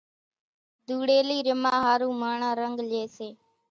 ڌوڙيلي 0.87 1.37
رميا 1.47 1.75
ۿارو 1.85 2.09
ماڻۿان 2.21 2.53
رنڳ 2.59 2.75
لئي 2.91 3.05
سي 3.15 3.29